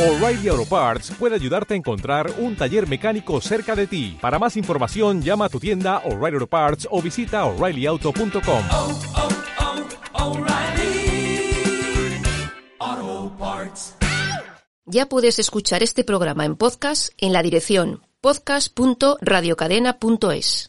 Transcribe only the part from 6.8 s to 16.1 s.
o visita oreillyauto.com. Ya puedes escuchar este